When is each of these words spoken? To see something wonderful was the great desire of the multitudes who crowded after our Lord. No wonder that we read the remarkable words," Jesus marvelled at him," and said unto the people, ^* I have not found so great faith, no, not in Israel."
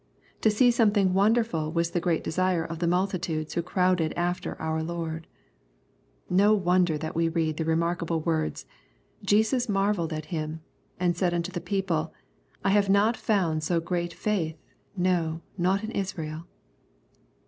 To 0.41 0.49
see 0.49 0.71
something 0.71 1.13
wonderful 1.13 1.71
was 1.71 1.91
the 1.91 1.99
great 1.99 2.23
desire 2.23 2.65
of 2.65 2.79
the 2.79 2.87
multitudes 2.87 3.53
who 3.53 3.61
crowded 3.61 4.13
after 4.17 4.59
our 4.59 4.81
Lord. 4.81 5.27
No 6.27 6.55
wonder 6.55 6.97
that 6.97 7.15
we 7.15 7.29
read 7.29 7.57
the 7.57 7.65
remarkable 7.65 8.19
words," 8.19 8.65
Jesus 9.23 9.69
marvelled 9.69 10.11
at 10.11 10.25
him," 10.33 10.61
and 10.99 11.15
said 11.15 11.35
unto 11.35 11.51
the 11.51 11.61
people, 11.61 12.05
^* 12.15 12.17
I 12.63 12.69
have 12.71 12.89
not 12.89 13.15
found 13.15 13.61
so 13.63 13.79
great 13.79 14.11
faith, 14.11 14.57
no, 14.97 15.41
not 15.55 15.83
in 15.83 15.91
Israel." 15.91 16.47